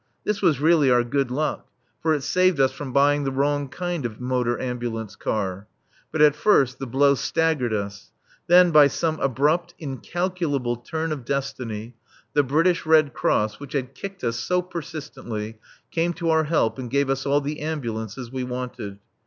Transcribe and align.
This 0.23 0.41
was 0.41 0.59
really 0.59 0.89
our 0.89 1.03
good 1.03 1.29
luck, 1.29 1.67
for 2.01 2.15
it 2.15 2.23
saved 2.23 2.59
us 2.59 2.71
from 2.71 2.91
buying 2.91 3.23
the 3.23 3.29
wrong 3.31 3.69
kind 3.69 4.03
of 4.03 4.19
motor 4.19 4.59
ambulance 4.59 5.15
car. 5.15 5.67
But 6.11 6.23
at 6.23 6.35
first 6.35 6.79
the 6.79 6.87
blow 6.87 7.13
staggered 7.13 7.71
us. 7.71 8.09
Then, 8.47 8.71
by 8.71 8.87
some 8.87 9.19
abrupt, 9.19 9.75
incalculable 9.77 10.77
turn 10.77 11.11
of 11.11 11.23
destiny, 11.23 11.93
the 12.33 12.41
British 12.41 12.83
Red 12.83 13.13
Cross, 13.13 13.59
which 13.59 13.73
had 13.73 13.93
kicked 13.93 14.23
us 14.23 14.37
so 14.37 14.63
persistently, 14.63 15.59
came 15.91 16.13
to 16.13 16.31
our 16.31 16.45
help 16.45 16.79
and 16.79 16.89
gave 16.89 17.07
us 17.07 17.27
all 17.27 17.39
the 17.39 17.59
ambulances 17.59 18.31
we 18.31 18.43
wanted. 18.43 18.97